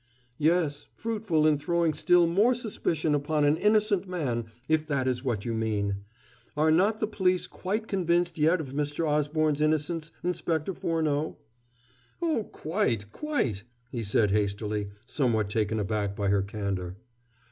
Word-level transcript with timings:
"Yes, 0.39 0.87
fruitful 0.95 1.45
in 1.45 1.59
throwing 1.59 1.93
still 1.93 2.25
more 2.25 2.55
suspicion 2.55 3.13
upon 3.13 3.45
an 3.45 3.55
innocent 3.55 4.07
man, 4.07 4.45
if 4.67 4.87
that 4.87 5.07
is 5.07 5.23
what 5.23 5.45
you 5.45 5.53
mean. 5.53 5.97
Are 6.57 6.71
not 6.71 6.99
the 6.99 7.05
police 7.05 7.45
quite 7.45 7.87
convinced 7.87 8.39
yet 8.39 8.59
of 8.59 8.73
Mr. 8.73 9.07
Osborne's 9.07 9.61
innocence, 9.61 10.11
Inspector 10.23 10.73
Furneaux?" 10.73 11.37
"Oh, 12.19 12.49
quite, 12.51 13.11
quite," 13.11 13.61
said 14.01 14.31
he 14.31 14.37
hastily, 14.37 14.89
somewhat 15.05 15.51
taken 15.51 15.79
aback 15.79 16.15
by 16.15 16.29
her 16.29 16.41
candor. 16.41 16.97